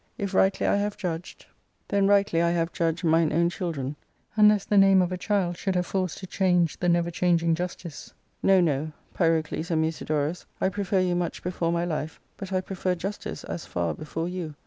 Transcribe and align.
If 0.17 0.33
rightly 0.33 0.65
I 0.65 0.77
have 0.77 0.97
judged, 0.97 1.45
then 1.89 2.07
rightly 2.07 2.41
I 2.41 2.49
have 2.49 2.69
47a 2.71 2.71
ARCADIA.— 2.71 2.71
Book 2.71 2.71
V. 2.71 2.77
judged 2.77 3.11
mine 3.11 3.33
own 3.33 3.49
children— 3.51 3.95
unless 4.35 4.65
the 4.65 4.77
name 4.79 4.99
of 4.99 5.11
a 5.11 5.15
child 5.17 5.57
should 5.57 5.75
have 5.75 5.85
force 5.85 6.15
to 6.15 6.25
change 6.25 6.79
the 6.79 6.89
never 6.89 7.11
changing 7.11 7.53
justice. 7.53 8.11
No, 8.41 8.59
no, 8.59 8.93
Pyrocles 9.13 9.69
and 9.69 9.83
Musidorus, 9.83 10.47
I 10.59 10.69
prefer 10.69 11.01
you 11.01 11.13
much 11.15 11.43
before 11.43 11.71
my 11.71 11.85
life, 11.85 12.19
but 12.37 12.51
I 12.51 12.61
prefer 12.61 12.95
justice 12.95 13.43
as 13.43 13.67
far 13.67 13.93
before 13.93 14.27
you. 14.27 14.55